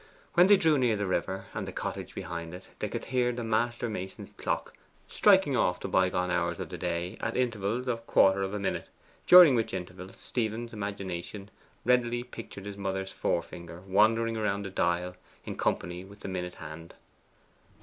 When 0.33 0.47
they 0.47 0.57
drew 0.57 0.79
near 0.79 0.95
the 0.95 1.05
river, 1.05 1.45
and 1.53 1.67
the 1.67 1.71
cottage 1.71 2.15
behind 2.15 2.55
it, 2.55 2.67
they 2.79 2.89
could 2.89 3.05
hear 3.05 3.31
the 3.31 3.43
master 3.43 3.87
mason's 3.87 4.31
clock 4.31 4.73
striking 5.07 5.55
off 5.55 5.79
the 5.79 5.87
bygone 5.87 6.31
hours 6.31 6.59
of 6.59 6.69
the 6.69 6.77
day 6.79 7.17
at 7.19 7.37
intervals 7.37 7.87
of 7.87 7.99
a 7.99 8.01
quarter 8.01 8.41
of 8.41 8.51
a 8.51 8.57
minute, 8.57 8.89
during 9.27 9.53
which 9.53 9.75
intervals 9.75 10.17
Stephen's 10.19 10.73
imagination 10.73 11.51
readily 11.85 12.23
pictured 12.23 12.65
his 12.65 12.77
mother's 12.79 13.11
forefinger 13.11 13.81
wandering 13.81 14.39
round 14.39 14.65
the 14.65 14.71
dial 14.71 15.15
in 15.45 15.55
company 15.55 16.03
with 16.03 16.21
the 16.21 16.27
minute 16.27 16.55
hand. 16.55 16.95